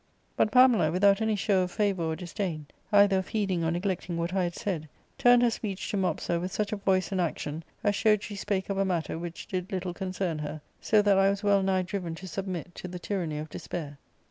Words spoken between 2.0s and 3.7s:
or disdain, either of heeding or